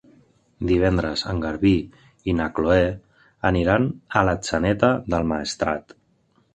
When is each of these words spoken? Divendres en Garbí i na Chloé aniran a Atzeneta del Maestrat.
Divendres 0.69 1.23
en 1.33 1.41
Garbí 1.43 1.73
i 2.33 2.35
na 2.41 2.49
Chloé 2.57 2.87
aniran 3.53 3.89
a 4.01 4.27
Atzeneta 4.37 4.95
del 5.13 5.33
Maestrat. 5.35 6.01